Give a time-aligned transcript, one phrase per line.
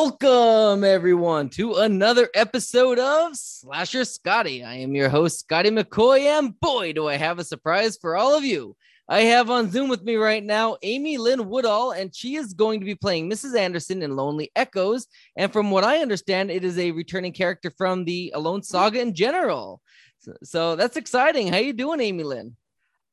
[0.00, 4.62] Welcome, everyone, to another episode of Slasher Scotty.
[4.62, 8.32] I am your host, Scotty McCoy, and boy, do I have a surprise for all
[8.32, 8.76] of you.
[9.08, 12.78] I have on Zoom with me right now Amy Lynn Woodall, and she is going
[12.78, 13.58] to be playing Mrs.
[13.58, 15.08] Anderson in Lonely Echoes.
[15.36, 19.14] And from what I understand, it is a returning character from the Alone saga in
[19.14, 19.82] general.
[20.20, 21.48] So, so that's exciting.
[21.48, 22.54] How you doing, Amy Lynn?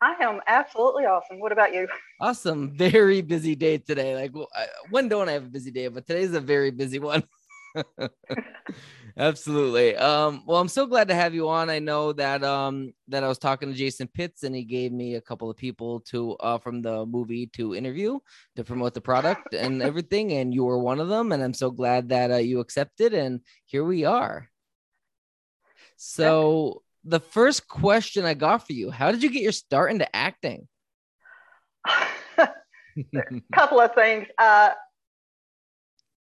[0.06, 1.40] I am absolutely awesome.
[1.40, 1.88] What about you?
[2.22, 2.70] Awesome.
[2.78, 4.14] Very busy day today.
[4.14, 4.34] Like,
[4.92, 5.88] when don't I have a busy day?
[5.88, 7.24] But today's a very busy one.
[9.18, 9.96] Absolutely.
[9.96, 11.72] Um, well, I'm so glad to have you on.
[11.72, 15.16] I know that um that I was talking to Jason Pitts and he gave me
[15.16, 18.20] a couple of people to uh from the movie to interview
[18.58, 21.32] to promote the product and everything, and you were one of them.
[21.32, 24.50] And I'm so glad that uh, you accepted, and here we are.
[25.98, 30.14] So the first question I got for you: How did you get your start into
[30.16, 30.68] acting?
[32.38, 32.48] A
[33.54, 34.28] couple of things.
[34.38, 34.72] Uh,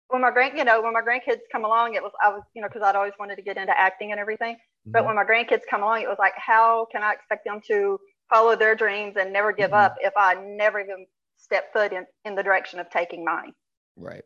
[0.10, 2.62] when my grand, you know, when my grandkids come along, it was I was, you
[2.62, 4.56] know, because I'd always wanted to get into acting and everything.
[4.56, 4.92] Mm-hmm.
[4.92, 8.00] But when my grandkids come along, it was like, how can I expect them to
[8.30, 9.86] follow their dreams and never give mm-hmm.
[9.86, 11.06] up if I never even
[11.38, 13.54] step foot in in the direction of taking mine?
[13.96, 14.24] Right.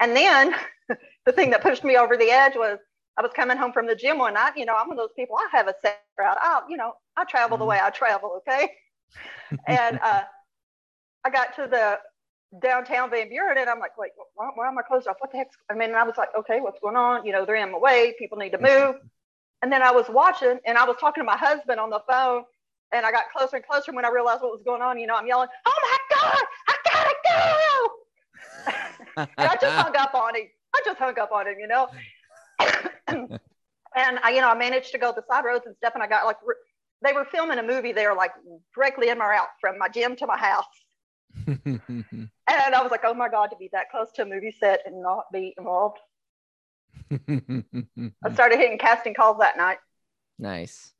[0.00, 0.54] And then
[1.26, 2.78] the thing that pushed me over the edge was
[3.16, 4.54] I was coming home from the gym one night.
[4.56, 5.36] You know, I'm one of those people.
[5.36, 6.38] I have a set route.
[6.40, 7.62] I, you know, I travel mm-hmm.
[7.62, 8.42] the way I travel.
[8.48, 8.70] Okay.
[9.68, 10.22] and uh,
[11.24, 11.98] I got to the
[12.60, 15.16] downtown Van Buren, and I'm like, wait, why, why am I closed off?
[15.18, 15.50] What the heck?
[15.70, 17.24] I mean, I was like, okay, what's going on?
[17.24, 18.14] You know, they're in my way.
[18.18, 18.96] People need to move.
[19.62, 22.44] And then I was watching, and I was talking to my husband on the phone,
[22.92, 23.92] and I got closer and closer.
[23.92, 26.74] When I realized what was going on, you know, I'm yelling, "Oh my God, I
[26.92, 27.14] gotta
[29.16, 30.46] go!" and I just hung up on him.
[30.74, 31.88] I just hung up on him, you know.
[33.96, 36.06] and I, you know, I managed to go the side roads and stuff, and I
[36.06, 36.38] got like
[37.02, 38.32] they were filming a movie there, like
[38.74, 40.64] directly in my route from my gym to my house.
[41.46, 44.80] and I was like, oh my God, to be that close to a movie set
[44.86, 45.98] and not be involved.
[47.10, 49.78] I started hitting casting calls that night.
[50.38, 50.92] Nice.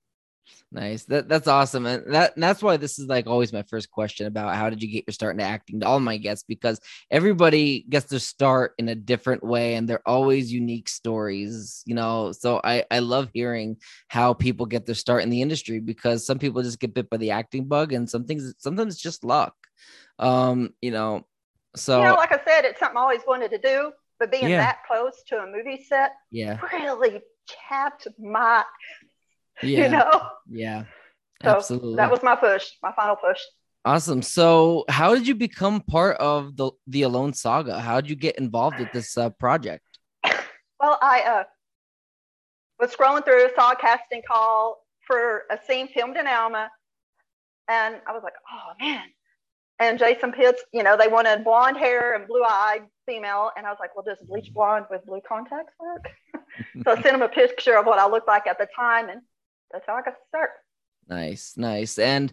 [0.70, 1.04] Nice.
[1.04, 1.86] That that's awesome.
[1.86, 4.82] And that and that's why this is like always my first question about how did
[4.82, 6.80] you get your start into acting to all my guests because
[7.10, 12.32] everybody gets their start in a different way and they're always unique stories, you know.
[12.32, 13.76] So I I love hearing
[14.08, 17.18] how people get their start in the industry because some people just get bit by
[17.18, 19.54] the acting bug and some things sometimes it's just luck.
[20.18, 21.26] Um, you know,
[21.76, 24.48] so you know, like I said, it's something I always wanted to do, but being
[24.48, 24.58] yeah.
[24.58, 28.64] that close to a movie set yeah really chapped my
[29.62, 29.84] yeah.
[29.84, 30.28] you know?
[30.48, 30.84] Yeah.
[31.42, 31.96] So Absolutely.
[31.96, 33.40] That was my push, my final push.
[33.86, 34.22] Awesome.
[34.22, 37.78] So, how did you become part of the the Alone Saga?
[37.78, 39.84] How did you get involved with this uh, project?
[40.80, 41.44] Well, I uh,
[42.78, 46.68] was scrolling through, saw a casting call for a scene filmed in Alma,
[47.68, 49.04] and I was like, "Oh man!"
[49.78, 53.78] And Jason Pitts, you know, they wanted blonde hair and blue-eyed female, and I was
[53.80, 56.10] like, "Well, does bleach blonde with blue contacts work?"
[56.84, 59.22] so I sent him a picture of what I looked like at the time, and
[59.74, 60.50] that's how I got to start.
[61.08, 61.98] Nice, nice.
[61.98, 62.32] And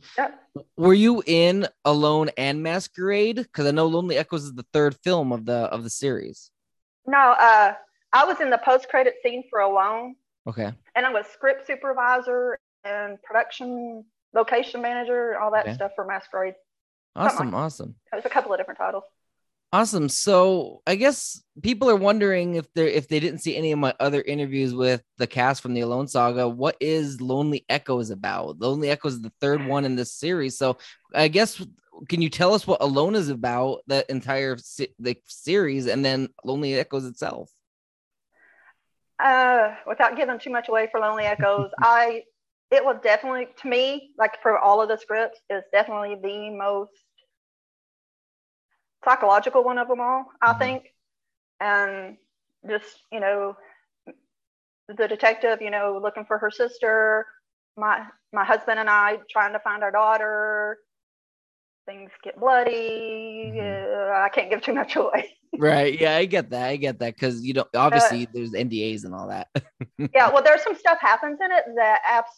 [0.78, 3.36] were you in Alone and Masquerade?
[3.36, 6.52] Because I know Lonely Echoes is the third film of the of the series.
[7.06, 7.74] No, uh,
[8.14, 10.16] I was in the post credit scene for Alone.
[10.48, 10.72] Okay.
[10.96, 15.74] And I was script supervisor and production location manager, all that okay.
[15.74, 16.56] stuff for Masquerade.
[17.16, 17.96] Awesome, like awesome.
[18.12, 19.04] There's a couple of different titles.
[19.74, 20.10] Awesome.
[20.10, 23.94] So I guess people are wondering if they if they didn't see any of my
[24.02, 28.60] other interviews with the cast from the Alone Saga, what is Lonely Echoes about?
[28.60, 30.58] Lonely Echoes is the third one in this series.
[30.58, 30.78] So
[31.16, 31.66] I guess
[32.10, 34.58] can you tell us what Alone is about, that entire
[35.00, 37.50] the series, and then Lonely Echoes itself?
[39.20, 42.24] Uh, without giving too much away for Lonely Echoes, I
[42.72, 46.92] it was definitely to me like for all of the scripts is definitely the most
[49.04, 50.60] psychological one of them all, I mm-hmm.
[50.60, 50.84] think.
[51.60, 52.18] And
[52.70, 53.56] just, you know,
[54.88, 57.26] the detective, you know, looking for her sister,
[57.78, 60.78] my my husband and I trying to find our daughter.
[61.86, 63.52] Things get bloody.
[63.56, 64.12] Mm-hmm.
[64.12, 65.30] Uh, I can't give too much away.
[65.58, 66.00] right.
[66.00, 66.70] Yeah, I get that.
[66.70, 69.48] I get that because you know, obviously, uh, there's NDAs and all that.
[70.14, 70.30] yeah.
[70.32, 72.30] Well, there's some stuff happens in it that abs-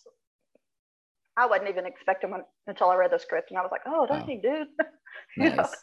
[1.36, 2.34] I wasn't even expecting
[2.68, 4.28] until I read the script, and I was like, "Oh, does wow.
[4.28, 4.68] he, dude?"
[5.38, 5.76] nice.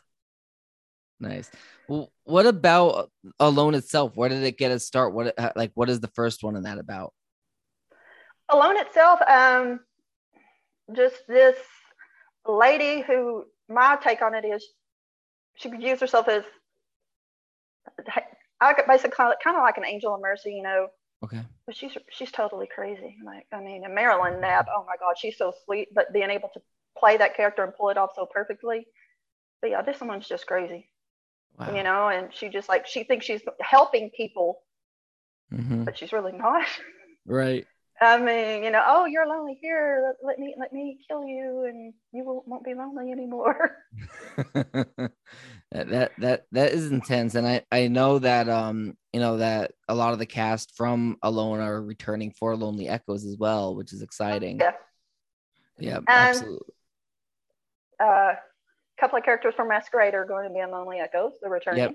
[1.21, 1.51] Nice.
[1.87, 4.17] Well, what about Alone itself?
[4.17, 5.13] Where did it get its start?
[5.13, 7.13] What like what is the first one in that about?
[8.49, 9.81] Alone itself, um,
[10.97, 11.57] just this
[12.47, 14.67] lady who my take on it is
[15.57, 16.43] she could use herself as
[18.61, 20.89] I could basically call it kind of like an angel of mercy, you know.
[21.23, 21.41] Okay.
[21.67, 23.17] But she's she's totally crazy.
[23.25, 25.89] Like I mean, and Marilyn Knapp, oh my God, she's so sweet.
[25.95, 26.61] But being able to
[26.99, 28.87] play that character and pull it off so perfectly.
[29.61, 30.90] But yeah, this one's just crazy.
[31.61, 31.75] Wow.
[31.77, 34.61] you know, and she just like she thinks she's helping people,
[35.53, 35.85] Mhm.
[35.85, 36.67] but she's really not.
[37.27, 37.67] Right.
[38.01, 40.03] I mean, you know, oh, you're lonely here.
[40.23, 43.77] Let, let me let me kill you, and you won't, won't be lonely anymore.
[44.53, 45.13] that
[45.71, 49.95] that that that is intense and i i know that um you know that a
[49.95, 54.01] lot of the cast from alone are returning for lonely echoes as well which is
[54.03, 54.73] exciting yeah.
[55.79, 56.75] yeah And- absolutely
[58.01, 58.33] Uh,
[59.01, 61.33] couple of characters from Masquerade are going to be in Lonely Echoes.
[61.41, 61.81] They're returning.
[61.81, 61.95] Yep.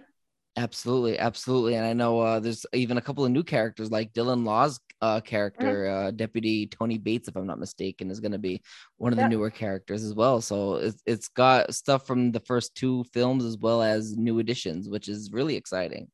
[0.58, 4.46] absolutely absolutely and i know uh there's even a couple of new characters like dylan
[4.46, 8.62] law's uh character uh deputy tony bates if i'm not mistaken is going to be
[8.96, 12.74] one of the newer characters as well so it's, it's got stuff from the first
[12.74, 16.08] two films as well as new additions which is really exciting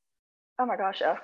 [0.62, 1.16] Oh my gosh, yeah.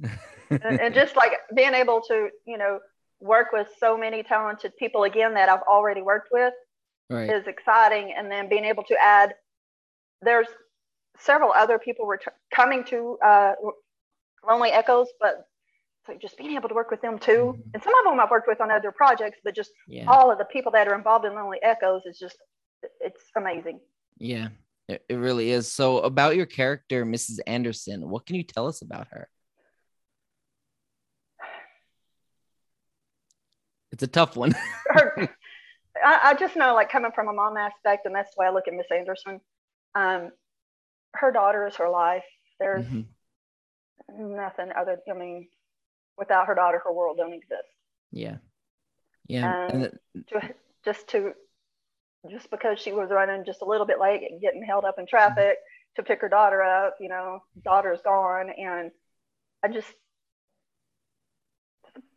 [0.50, 2.78] and, and just like being able to, you know,
[3.20, 6.52] work with so many talented people again that I've already worked with
[7.10, 8.12] right is exciting.
[8.16, 9.34] And then being able to add,
[10.22, 10.48] there's
[11.18, 13.52] several other people ret- coming to uh,
[14.46, 15.46] Lonely Echoes, but
[16.06, 17.56] so just being able to work with them too.
[17.56, 17.62] Mhm.
[17.74, 20.38] And some of them I've worked with on other projects, but just yeah all of
[20.38, 22.36] the people that are involved in Lonely Echoes is just,
[23.00, 23.80] it's amazing.
[24.18, 24.48] Yeah,
[24.88, 25.70] it, it really is.
[25.72, 27.38] So, about your character, Mrs.
[27.46, 29.28] Anderson, what can you tell us about her?
[33.92, 34.54] It's a tough one.
[34.88, 35.28] her,
[36.04, 38.50] I, I just know, like coming from a mom aspect, and that's the way I
[38.50, 39.40] look at Miss Anderson.
[39.94, 40.30] Um,
[41.14, 42.24] her daughter is her life.
[42.58, 43.06] There's Mhm.
[44.18, 44.98] nothing other.
[45.10, 45.48] I mean,
[46.18, 47.68] without her daughter, her world don't exist.
[48.10, 48.38] Yeah,
[49.28, 49.90] yeah, and Um,
[50.28, 50.54] To,
[50.84, 51.32] just to,
[52.30, 55.06] just because she was running just a little bit late and getting held up in
[55.06, 55.58] traffic
[55.96, 58.90] to pick her daughter up, you know, daughter's gone, and
[59.62, 59.92] I just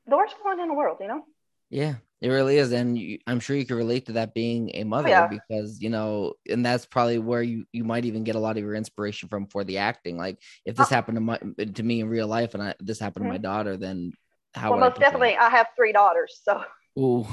[0.07, 1.23] the worst woman in the world, you know.
[1.69, 4.83] Yeah, it really is, and you, I'm sure you can relate to that being a
[4.83, 5.27] mother yeah.
[5.29, 8.63] because you know, and that's probably where you you might even get a lot of
[8.63, 10.17] your inspiration from for the acting.
[10.17, 10.95] Like, if this Oh.
[10.95, 13.77] happened to my to me in real life, and I, this happened to my daughter,
[13.77, 14.13] then
[14.53, 14.71] how?
[14.71, 16.63] well, I most portray definitely, I have three daughters, so.
[16.97, 17.25] Ooh.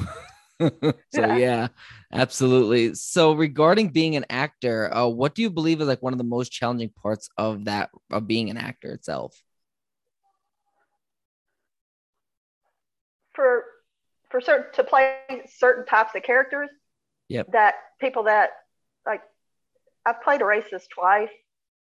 [1.10, 1.26] so Yeah.
[1.26, 1.68] yeah,
[2.12, 2.94] absolutely.
[2.94, 6.24] So regarding being an actor, uh, what do you believe is like one of the
[6.24, 9.40] most challenging parts of that of being an actor itself?
[13.34, 13.65] for
[14.36, 15.16] for certain to play
[15.58, 16.68] certain types of characters
[17.28, 17.50] Yep.
[17.52, 18.50] that people that
[19.06, 19.22] like
[20.04, 21.30] I've played a racist twice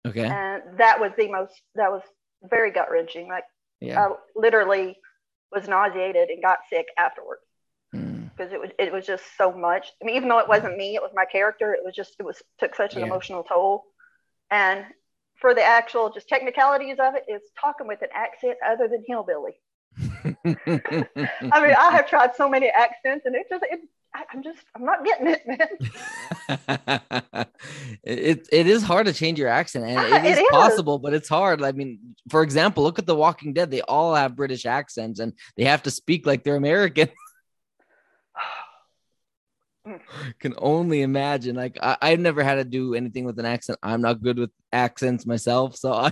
[0.06, 0.26] Okay.
[0.26, 2.02] and that was the most that was
[2.44, 3.28] very gut wrenching.
[3.28, 3.44] Like
[3.80, 4.00] Yeah.
[4.08, 4.98] I literally
[5.52, 7.42] was nauseated and got sick afterwards
[7.94, 9.88] Mm, because it was it was just so much.
[10.02, 11.74] I mean, even though it wasn't me, it was my character.
[11.74, 13.08] It was just it was took such an Yeah.
[13.08, 13.84] emotional toll.
[14.50, 14.86] And
[15.40, 19.60] for the actual just technicalities of it, is talking with an accent other than hillbilly.
[20.26, 23.80] I mean, I have tried so many accents, and it just, it,
[24.14, 25.68] I, I'm just, I'm not getting it, man.
[28.04, 30.48] it it is hard to change your accent, and Ah, it is, it is.
[30.52, 31.64] possible, but it's hard.
[31.64, 35.34] I mean, for example, look at The Walking Dead; they all have British accents, and
[35.58, 37.10] they have to speak like they're American.
[40.40, 41.56] Can only imagine.
[41.56, 43.80] Like I, I've never had to do anything with an accent.
[43.82, 46.12] I'm not good with accents myself, so I,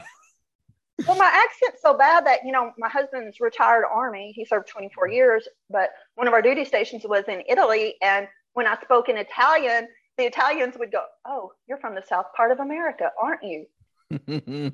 [1.08, 4.34] well, my accent's so bad that you know, my husband's retired army.
[4.36, 5.14] He served 24 mm-hmm.
[5.14, 9.18] years, but one of our duty stations was in Italy, and when I spoke in
[9.18, 9.88] Italian,
[10.18, 13.66] the Italians would go, "Oh, you're from the south part of America, aren't you?"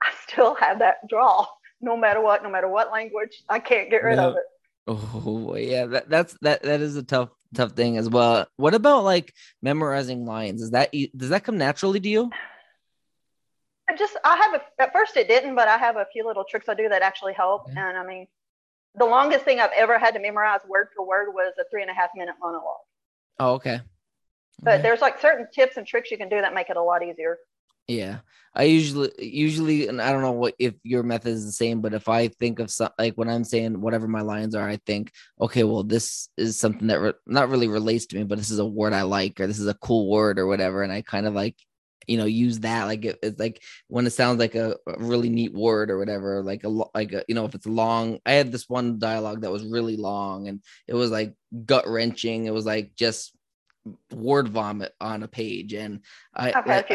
[0.00, 1.46] I still have that draw,
[1.80, 3.42] no matter what, no matter what language.
[3.48, 4.42] I can't get rid of it.
[4.88, 8.46] oh yeah, that that's that that is a tough tough thing as well.
[8.56, 10.62] What about like memorizing lines?
[10.62, 12.30] Is that does that come naturally to you?
[13.88, 16.44] I just I have a at first it didn't, but I have a few little
[16.44, 17.68] tricks I do that actually help.
[17.70, 17.80] Okay.
[17.80, 18.26] And I mean,
[18.94, 21.90] the longest thing I've ever had to memorize word for word was a three and
[21.90, 22.76] a half minute monologue.
[23.38, 23.80] Oh, okay.
[24.62, 24.82] But Okay.
[24.82, 27.38] there's like certain tips and tricks you can do that make it a lot easier.
[27.86, 28.18] Yeah,
[28.54, 31.94] I usually usually, and I don't know what if your method is the same, but
[31.94, 35.10] if I think of some like when I'm saying whatever my lines are, I think,
[35.40, 38.58] okay, well, this is something that re- not really relates to me, but this is
[38.58, 41.26] a word I like, or this is a cool word, or whatever, and I kind
[41.26, 41.56] of like,
[42.08, 45.28] you know, use that like it, it's like when it sounds like a, a really
[45.28, 48.18] neat word or whatever, like a like a, you know, if it's long.
[48.26, 51.34] I had this one dialogue that was really long, and it was like
[51.66, 52.46] gut wrenching.
[52.46, 53.36] It was like just
[54.12, 56.00] word vomit on a page, and
[56.34, 56.86] I had like,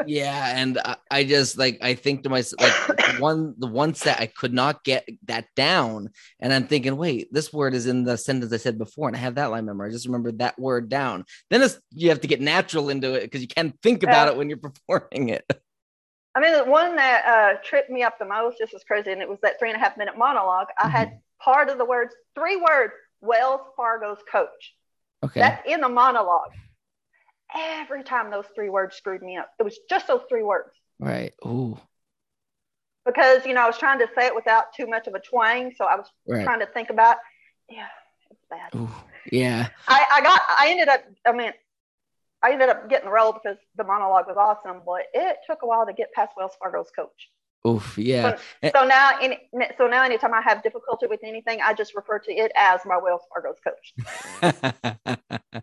[0.00, 0.24] a few of those.
[0.24, 4.20] yeah and I, I just like i think to myself like one the one set
[4.20, 6.10] i could not get that down
[6.40, 9.20] and i'm thinking wait this word is in the sentence i said before and i
[9.20, 12.28] have that line memorized I just remember that word down then it's you have to
[12.28, 15.44] get natural into it because you can't think about it when you're performing it
[16.34, 19.22] I mean, the one that uh, tripped me up the most, this was crazy, and
[19.22, 20.66] it was that three and a half minute monologue.
[20.78, 24.74] I had part of the words, three words, Wells Fargo's coach.
[25.24, 26.50] okay That's in the monologue.
[27.54, 29.50] Every time those three words screwed me up.
[29.58, 30.70] It was just those three words.
[30.98, 31.32] Right.
[31.46, 31.78] Ooh.
[33.06, 35.72] Because you know I was trying to say it without too much of a twang,
[35.76, 36.44] so I was Right.
[36.44, 37.18] trying to think about.
[37.68, 37.86] Yeah,
[38.30, 38.74] it's bad.
[38.74, 38.88] Ooh.
[39.30, 39.68] Yeah.
[39.88, 40.40] I, I got.
[40.48, 41.04] I ended up.
[41.26, 41.52] I mean,
[42.42, 45.66] I ended up getting the role because the monologue was awesome, but it took a
[45.66, 47.30] while to get past Wells Fargo's coach.
[47.66, 47.96] Oof.
[47.96, 48.36] Yeah.
[48.74, 49.38] So now, any,
[49.78, 52.98] so now, anytime I have difficulty with anything, I just refer to it as my
[52.98, 53.94] Wells Fargo's coach.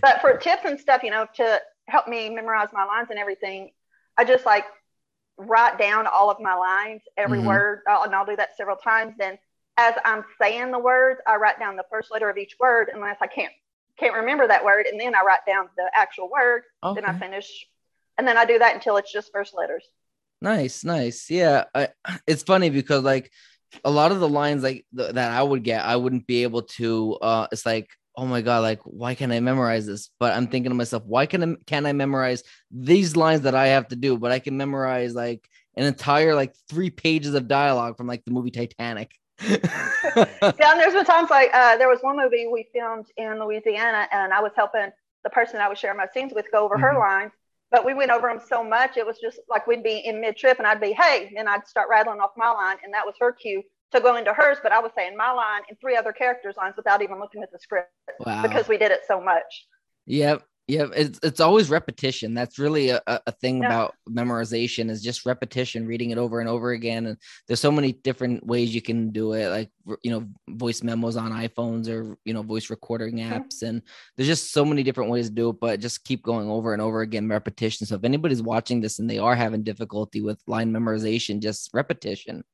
[0.00, 3.70] But for tips and stuff, you know, to help me memorize my lines and everything,
[4.16, 4.64] I just like
[5.36, 7.44] write down all of my lines, every Mhm.
[7.44, 9.14] word, uh, and I'll do that several times.
[9.16, 9.38] Then,
[9.76, 13.16] as I'm saying the words, I write down the first letter of each word, unless
[13.20, 13.52] I can't
[13.98, 16.64] can't remember that word, and then I write down the actual word.
[16.94, 17.66] Then I finish,
[18.18, 19.86] and then I do that until it's just first letters.
[20.42, 21.30] Nice, nice.
[21.30, 21.88] Yeah, I,
[22.26, 23.30] it's funny because like
[23.84, 26.62] a lot of the lines like th- that I would get, I wouldn't be able
[26.78, 27.14] to.
[27.22, 30.10] Uh, it's like, oh my god, like why can't I memorize this?
[30.18, 33.68] But I'm thinking to myself, why can I can I memorize these lines that I
[33.68, 34.18] have to do?
[34.18, 38.32] But I can memorize like an entire like three pages of dialogue from like the
[38.32, 39.12] movie Titanic.
[39.42, 44.08] yeah, and there's been times like uh, there was one movie we filmed in Louisiana,
[44.12, 44.90] and I was helping
[45.24, 46.98] the person I was sharing my scenes with go over her Mhm.
[46.98, 47.32] lines.
[47.72, 50.36] But we went over them so much, it was just like we'd be in mid
[50.36, 53.14] trip, and I'd be, "Hey," and I'd start rattling off my line, and that was
[53.18, 53.62] her cue
[53.92, 54.58] to go into hers.
[54.62, 57.50] But I was saying my line and three other characters' lines without even looking at
[57.50, 58.42] the script wow.
[58.42, 59.66] because we did it so much.
[60.06, 60.42] Yep.
[60.68, 60.90] Yep.
[60.96, 62.34] It's it's always repetition.
[62.34, 63.66] That's really a, a thing Yeah.
[63.66, 67.06] about memorization is just repetition, reading it over and over again.
[67.06, 67.16] And
[67.46, 69.70] there's so many different ways you can do it, like
[70.02, 73.62] you know, voice memos on iPhones or you know, voice recording apps.
[73.62, 73.82] And
[74.16, 76.80] there's just so many different ways to do it, but just keep going over and
[76.80, 77.84] over again, repetition.
[77.86, 82.44] So if anybody's watching this and they are having difficulty with line memorization, just repetition.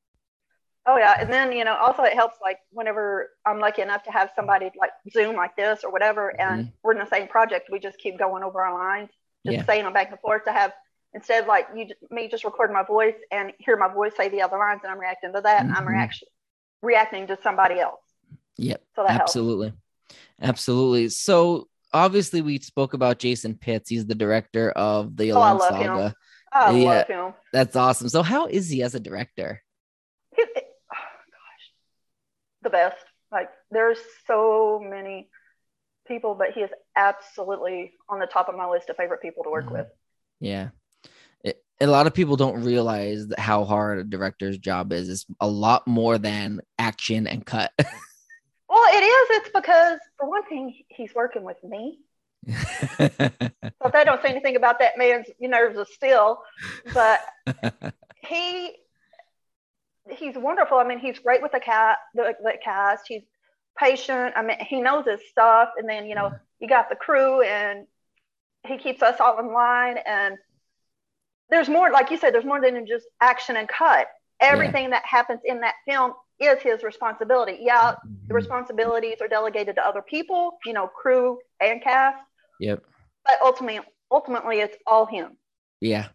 [0.91, 4.11] Oh yeah, and then you know also it helps like whenever I'm lucky enough to
[4.11, 7.79] have somebody like Zoom like this or whatever, and we're in the same project, we
[7.79, 9.11] just keep going over our lines,
[9.45, 9.65] just Yeah.
[9.65, 10.73] saying them back and forth to have
[11.13, 14.41] instead of like you me just record my voice and hear my voice say the
[14.41, 15.89] other lines and I'm reacting to that, and I'm Mhm.
[15.91, 16.29] reaction
[16.81, 18.01] reacting to somebody else.
[18.57, 18.83] Yep.
[18.97, 19.33] So that helps.
[19.33, 19.75] Absolutely.
[20.41, 21.09] Absolutely.
[21.11, 23.91] So obviously we spoke about Jason Pitts.
[23.91, 25.87] He's the director of the Oh, I love him.
[25.87, 26.15] Saga.
[26.53, 26.85] I Yeah.
[26.87, 27.35] love him.
[27.53, 28.09] That's awesome.
[28.09, 29.63] So how is he as a director?
[32.63, 32.97] The best.
[33.31, 35.29] Like there's so many
[36.07, 39.51] people, but he is absolutely on the top of my list of favorite people to
[39.51, 39.73] work Mhm.
[39.73, 39.87] with.
[40.41, 40.69] Yeah.
[41.45, 45.09] It, a lot of people don't realize how hard a director's job is.
[45.09, 47.73] It's a lot more than action and cut.
[48.71, 49.29] Well, it is.
[49.41, 52.01] It's because, for one thing, he's working with me.
[52.47, 52.55] So
[53.09, 56.43] if they don't say anything about that man's nerves of steel,
[56.93, 57.21] but
[58.27, 58.77] he
[60.11, 60.79] he's wonderful.
[60.79, 63.05] I mean, he's great with the cat, the, the cast.
[63.09, 63.23] He's
[63.79, 64.35] patient.
[64.37, 65.71] I mean, he knows his stuff.
[65.77, 66.37] And then you know, mm-hmm.
[66.61, 67.87] you got the crew, and
[68.67, 69.99] he keeps us all in line.
[70.05, 70.37] And
[71.51, 74.09] there's more, like you said, there's more than just action and cut.
[74.41, 77.59] Everything that happens in that film is his responsibility.
[77.61, 78.35] Yeah, the mm-hmm.
[78.35, 82.19] responsibilities are delegated to other people, you know, crew and cast,
[82.61, 82.83] yep.
[83.25, 85.37] but ultimately, ultimately, it's all him.
[85.81, 86.09] Yeah.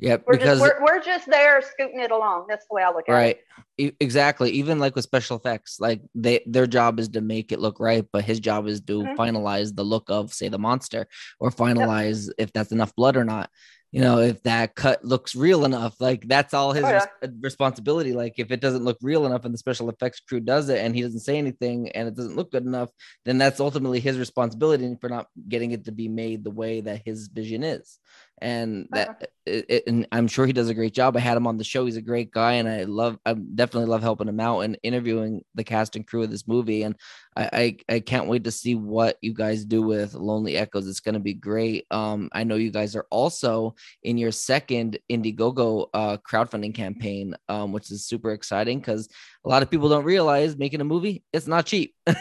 [0.00, 0.24] Yep.
[0.26, 2.46] We're because just we're, we're just there scooting it along.
[2.48, 3.36] That's the way I look at right
[3.78, 3.84] it.
[3.84, 3.94] Right.
[4.00, 7.78] exactly even like with special effects like they their job is to make it look
[7.80, 9.16] right but his job is to Mhm.
[9.16, 11.06] finalize the look of say the monster
[11.38, 13.50] or finalize if that's enough blood or not
[13.92, 17.04] you know if that cut looks real enough like that's all his Oh, yeah.
[17.22, 20.68] res- responsibility like if it doesn't look real enough and the special effects crew does
[20.68, 22.90] it and he doesn't say anything and it doesn't look good enough
[23.24, 27.02] then that's ultimately his responsibility for not getting it to be made the way that
[27.04, 27.98] his vision is
[28.40, 29.14] and Uh-huh.
[29.18, 31.16] that it, it- and I'm sure he does a great job.
[31.16, 31.84] I had him on the show.
[31.86, 35.42] He's a great guy, and I love, I definitely love helping him out and interviewing
[35.54, 36.82] the cast and crew of this movie.
[36.82, 36.94] And
[37.36, 40.88] I, I, I can't wait to see what you guys do with Lonely Echoes.
[40.88, 41.86] It's going to be great.
[41.90, 47.72] Um, I know you guys are also in your second Indiegogo uh, crowdfunding campaign, um,
[47.72, 49.08] which is super exciting because
[49.44, 51.94] a lot of people don't realize making a movie it's not cheap.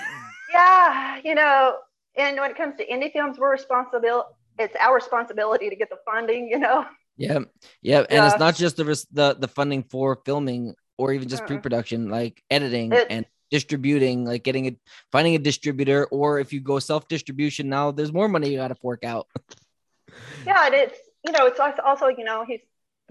[0.52, 1.76] Yeah, you know,
[2.18, 4.26] and when it comes to indie films, we're responsible.
[4.60, 6.48] It's our responsibility to get the funding.
[6.50, 6.86] You know,
[7.18, 7.39] Yeah,
[7.82, 8.28] yeah, and Yeah.
[8.28, 12.92] it's not just the the the funding for filming or even just pre-production, like editing
[12.92, 14.75] It- and distributing, like getting it,
[15.12, 18.75] finding a distributor, or if you go self-distribution now, there's more money you got to
[18.75, 19.28] fork out.
[20.46, 22.62] yeah, and it's you know, it's also, you know, he's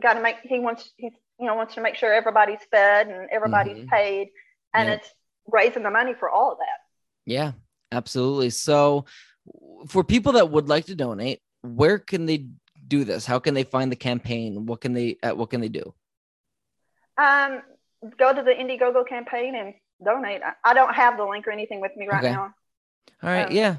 [0.01, 0.37] got to make.
[0.43, 3.89] He wants he's you know wants to make sure everybody's fed and everybody's Mhm.
[3.89, 4.29] paid,
[4.75, 4.95] and Yeah.
[4.97, 5.13] it's
[5.47, 6.79] raising the money for all of that.
[7.27, 7.53] Yeah,
[7.93, 8.51] absolutely.
[8.51, 9.05] So,
[9.87, 12.47] for people that would like to donate, where can they
[12.87, 13.27] do this?
[13.27, 14.67] How can they find the campaign?
[14.67, 15.95] What can they uh, what can they do?
[17.17, 17.63] Um,
[18.19, 19.75] go to the Indiegogo campaign and
[20.05, 20.43] donate.
[20.43, 22.33] I, I don't have the link or anything with me right Okay.
[22.33, 22.55] now.
[23.23, 23.77] All right, Um, yeah.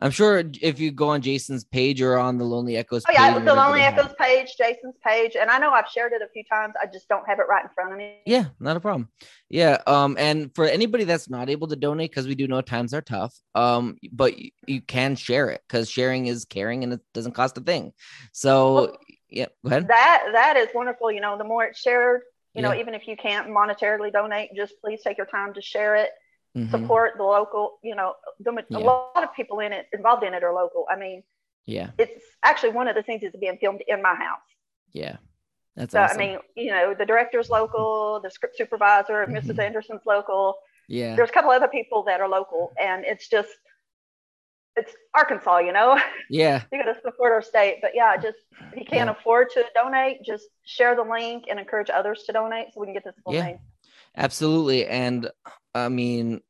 [0.00, 3.04] I'm sure if you go on Jason's page or on the Lonely Echoes.
[3.06, 6.22] Oh yeah, page, the Lonely Echoes page, Jason's page, and I know I've shared it
[6.22, 6.74] a few times.
[6.80, 8.16] I just don't have it right in front of me.
[8.24, 9.08] Yeah, not a problem.
[9.48, 9.78] Yeah.
[9.86, 13.02] Um, and for anybody that's not able to donate, because we do know times are
[13.02, 13.36] tough.
[13.54, 17.58] Um, but you, you can share it because sharing is caring and it doesn't cost
[17.58, 17.92] a thing.
[18.32, 18.96] So Well,
[19.28, 19.88] yeah, go ahead.
[19.88, 21.12] That that is wonderful.
[21.12, 22.22] You know, the more it's shared,
[22.54, 25.94] you know, even if you can't monetarily donate, just please take your time to share
[25.96, 26.10] it.
[26.56, 26.70] Mhm.
[26.70, 27.78] Support the local.
[27.82, 28.78] You know, the, Yeah.
[28.78, 30.86] a lot of people in it involved in it are local.
[30.90, 31.22] I mean,
[31.66, 34.40] Yeah, it's actually one of the things is being filmed in my house.
[34.92, 35.16] yeah.
[35.76, 36.16] That's So awesome.
[36.20, 39.54] I mean, you know, the director's local, the script supervisor, Mrs.
[39.56, 39.64] Mhm.
[39.66, 40.58] Anderson's local.
[40.88, 43.50] yeah, There's a couple other people that are local, and it's just
[44.76, 46.00] it's Arkansas, you know.
[46.30, 47.78] yeah, you got to support our state.
[47.82, 48.38] But yeah, just
[48.72, 49.12] if you can't Yeah.
[49.12, 52.94] afford to donate, just share the link and encourage others to donate so we can
[52.94, 53.44] get this full Yeah.
[53.46, 53.58] name.
[54.16, 54.86] Absolutely.
[54.86, 55.30] And
[55.74, 56.40] I mean,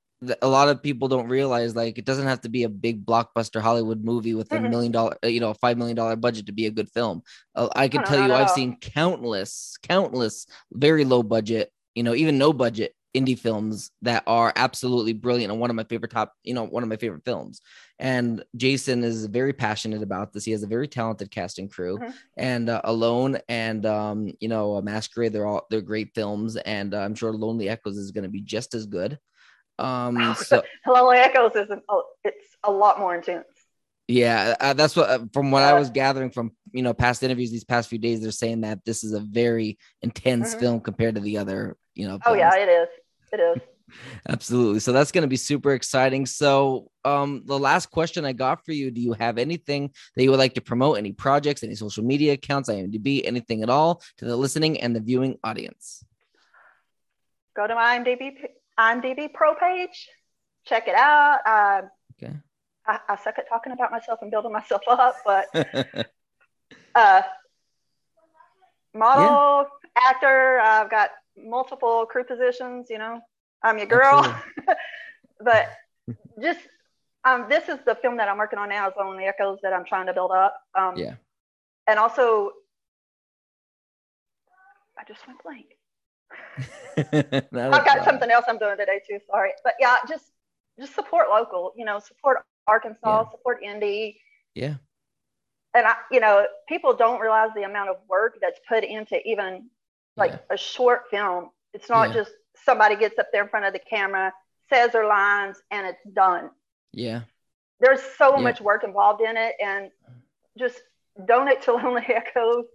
[0.42, 3.60] a lot of people don't realize like it doesn't have to be a big blockbuster
[3.60, 6.66] Hollywood movie with a million dollar, uh, you know, five million dollar budget to be
[6.66, 7.22] a good film.
[7.54, 12.14] Uh, I can no, tell you, I've seen countless, countless very low budget, you know,
[12.14, 16.32] even no budget indie films that are absolutely brilliant and one of my favorite top,
[16.44, 17.60] you know, one of my favorite films.
[17.98, 20.44] And Jason is very passionate about this.
[20.44, 22.14] He has a very talented casting crew, Mhm.
[22.36, 25.32] and uh, Alone and um, you know, uh, Masquerade.
[25.32, 28.40] They're all they're great films, and uh, I'm sure Lonely Echoes is going to be
[28.42, 29.18] just as good.
[29.78, 31.82] Um, so Lonely Echoes isn't.
[31.88, 33.46] Oh, it's a lot more intense.
[34.10, 37.22] Yeah, uh, that's what uh, from what I Uh, was gathering from you know past
[37.22, 38.20] interviews these past few days.
[38.20, 40.60] They're saying that this is a very intense Mhm.
[40.60, 42.18] film compared to the other, you know.
[42.26, 42.88] Oh yeah, it is.
[43.32, 43.62] It is.
[44.28, 44.80] absolutely.
[44.80, 46.26] So that's going to be super exciting.
[46.26, 50.30] So, um, the last question I got for you: Do you have anything that you
[50.30, 50.98] would like to promote?
[50.98, 51.62] Any projects?
[51.62, 52.68] Any social media accounts?
[52.68, 53.22] IMDb?
[53.24, 56.04] Anything at all to the listening and the viewing audience?
[57.56, 58.32] Go to my IMDb
[58.78, 60.08] IMDb Pro page.
[60.66, 61.38] Check it out.
[61.46, 61.82] Uh,
[62.22, 62.34] Okay.
[62.90, 65.46] I, I suck at talking about myself and building myself up, but
[66.94, 67.22] uh,
[68.94, 69.66] model,
[69.96, 70.58] actor.
[70.60, 72.88] I've got multiple crew positions.
[72.90, 73.20] You know,
[73.62, 74.22] I'm your girl.
[75.40, 75.70] but
[76.42, 76.60] just
[77.24, 78.88] um, this is the film that I'm working on now.
[78.88, 80.60] Is the Echoes that I'm trying to build up.
[80.76, 81.14] Um, Yeah.
[81.86, 82.50] And also,
[84.98, 85.66] I just went blank.
[87.52, 89.18] I've got something else I'm doing today too.
[89.28, 90.32] Sorry, but yeah, just
[90.78, 91.72] just support local.
[91.76, 94.16] You know, support Arkansas, support indie.
[94.54, 94.74] Yeah.
[95.74, 99.68] And I, you know, people don't realize the amount of work that's put into even
[100.16, 100.38] like Yeah.
[100.50, 101.50] a short film.
[101.74, 102.14] It's not Yeah.
[102.14, 102.32] just
[102.64, 104.32] somebody gets up there in front of the camera,
[104.68, 106.50] says their lines, and it's done.
[106.92, 107.22] Yeah.
[107.80, 108.42] There's so Yeah.
[108.42, 109.90] much work involved in it, and
[110.58, 110.82] just
[111.26, 112.66] donate to Lonely Echoes.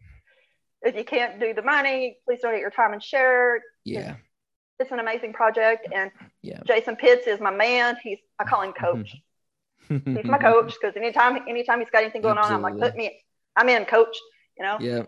[0.82, 3.62] If you can't do the money, please donate your time and share.
[3.84, 4.16] Yeah.
[4.80, 6.62] It's an amazing project, and Yeah.
[6.66, 7.98] Jason Pitts is my man.
[8.02, 9.16] He's I call him coach.
[9.90, 13.22] He's my coach because anytime anytime he's got anything going on, I'm like, put me,
[13.56, 14.16] I'm in, coach.
[14.58, 14.78] You know.
[14.80, 15.04] Yeah.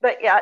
[0.00, 0.40] But yeah,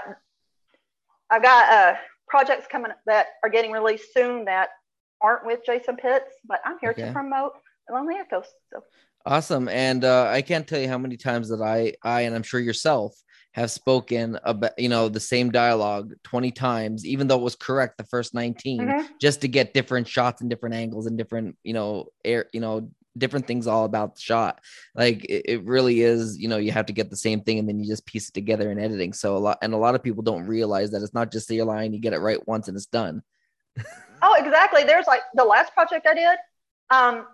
[1.30, 1.96] I've got uh,
[2.28, 4.70] projects coming that are getting released soon that
[5.20, 7.06] aren't with Jason Pitts, but I'm here Okay.
[7.06, 7.52] to promote
[7.90, 8.46] Lonely Echoes.
[8.72, 8.82] So
[9.24, 9.68] Awesome.
[9.68, 12.58] And uh, I can't tell you how many times that I, I, and I'm sure
[12.58, 13.14] yourself
[13.52, 17.98] have spoken about, you know, the same dialogue 20 times, even though it was correct
[17.98, 19.06] the first 19, Mhm.
[19.20, 22.90] just to get different shots and different angles and different, you know, air, you know,
[23.16, 24.60] different things all about the shot.
[24.94, 27.68] Like it, it really is, you know, you have to get the same thing and
[27.68, 29.12] then you just piece it together in editing.
[29.12, 31.66] So a lot, and a lot of people don't realize that it's not just your
[31.66, 33.22] line, you get it right once and it's done.
[34.24, 34.84] Oh, exactly.
[34.84, 36.38] There's like the last project I did.
[36.90, 37.26] Um,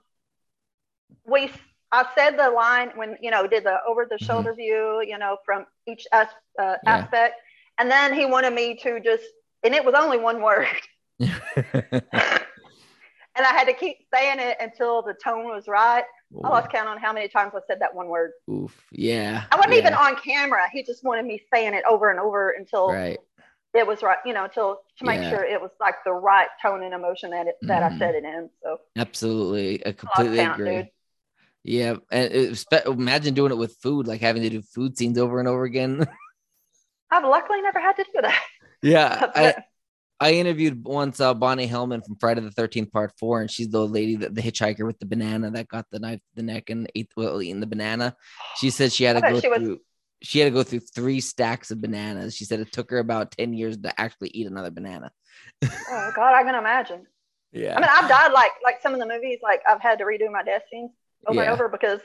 [1.26, 1.50] we
[1.92, 5.36] I said the line when you know did the over the shoulder view, you know,
[5.44, 6.88] from each as, uh, Mm-hmm.
[6.88, 6.96] Yeah.
[6.96, 7.34] aspect,
[7.78, 9.24] and then he wanted me to just,
[9.62, 10.66] and it was only one word,
[13.38, 16.04] and I had to keep saying it until the tone was right.
[16.44, 18.32] I lost count on how many times I said that one word.
[18.50, 18.76] Oof.
[18.92, 19.44] Yeah.
[19.50, 20.68] I wasn't yeah, even on camera.
[20.70, 23.18] He just wanted me saying it over and over until Right.
[23.72, 25.30] it was right, you know, until to make Yeah.
[25.30, 27.94] sure it was like the right tone and emotion that it, that Mhm.
[27.94, 28.50] I said it in.
[28.62, 29.84] So Absolutely.
[29.86, 30.76] I I completely count, agree.
[30.76, 30.88] dude.
[31.64, 35.18] Yeah, and it, spe- imagine doing it with food, like having to do food scenes
[35.18, 36.06] over and over again.
[37.10, 38.42] I've luckily never had to do that.
[38.82, 39.54] yeah, I,
[40.20, 43.86] I interviewed once uh, Bonnie Hellman from Friday the Thirteenth Part Four, and she's the
[43.86, 46.90] lady that the hitchhiker with the banana that got the knife to the neck and
[46.94, 48.16] ate well eating the banana.
[48.56, 49.80] She said she had to go she was- through.
[50.20, 52.34] She had to go through three stacks of bananas.
[52.34, 55.12] She said it took her about ten years to actually eat another banana.
[55.64, 57.06] oh God, I can imagine.
[57.52, 60.04] Yeah, I mean, I've died like like some of the movies, like I've had to
[60.04, 60.90] redo my death scenes
[61.28, 61.42] over Yeah.
[61.44, 62.00] and over because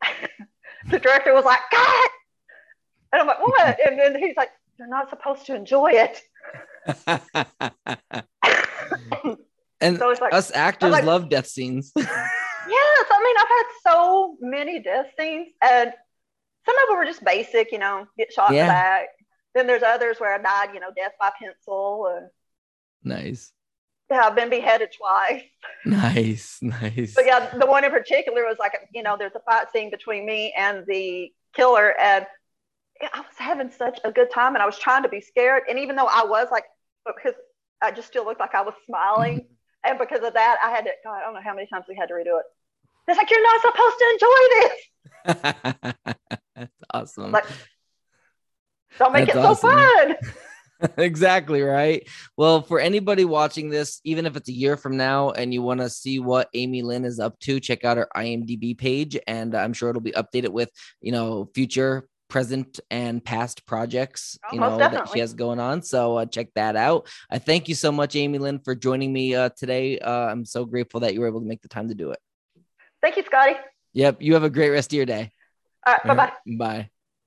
[0.90, 2.10] the director was like, "Cut!"
[3.12, 6.22] and I'm like, "What?" And then he's like, "You're not supposed to enjoy it."
[9.80, 11.92] and So it's like, us actors like- love death scenes.
[11.96, 12.04] yeah,
[12.68, 15.92] Yes, I mean I've had so many death scenes, and
[16.66, 18.60] some of them were just basic, you know, get shot yeah.
[18.60, 19.08] in the back.
[19.54, 22.06] Then there's others where I died, you know, death by pencil.
[22.14, 22.28] And
[23.02, 23.52] nice.
[24.10, 25.42] Yeah, I've been beheaded twice.
[25.84, 27.14] Nice, nice.
[27.14, 30.26] But yeah, the one in particular was like, you know, there's a fight scene between
[30.26, 32.26] me and the killer, and
[33.14, 35.78] I was having such a good time, and I was trying to be scared, and
[35.78, 36.64] even though I was like,
[37.16, 37.38] because
[37.82, 39.90] I just still looked like I was smiling, mm-hmm.
[39.90, 40.90] and because of that, I had to.
[41.04, 42.44] God, I don't know how many times we had to redo it.
[43.08, 46.32] It's like you're not supposed to enjoy this.
[46.54, 47.32] That's awesome.
[47.32, 47.46] Like,
[48.98, 50.16] don't make That's it so fun.
[50.98, 52.06] exactly right.
[52.36, 55.80] Well, for anybody watching this, even if it's a year from now and you want
[55.80, 59.72] to see what Amy Lynn is up to, check out her IMDb page, and I'm
[59.72, 64.78] sure it'll be updated with you know future present and past projects oh, you know
[64.78, 67.08] that she has going on so uh, check that out.
[67.30, 69.98] I thank you so much amy lynn for joining me uh, today.
[69.98, 72.18] Uh, i'm so grateful that you were able to make the time to do it.
[73.02, 73.56] Thank you scotty.
[73.94, 75.32] Yep you have a great rest of your day.
[75.86, 76.56] All right bye-bye.
[76.56, 76.90] bye